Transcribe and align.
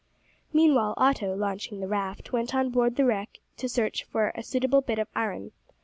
Meanwhile 0.51 0.95
Otto, 0.97 1.35
launching 1.35 1.79
the 1.79 1.87
raft, 1.87 2.31
went 2.33 2.55
on 2.55 2.71
board 2.71 2.95
the 2.95 3.05
wreck 3.05 3.37
to 3.57 3.69
search 3.69 4.03
for 4.03 4.31
a 4.33 4.41
suitable 4.41 4.81
bit 4.81 4.97
of 4.97 5.07
iron. 5.15 5.51